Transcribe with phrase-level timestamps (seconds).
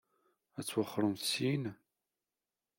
[0.59, 1.63] Ad twexxṛemt syin?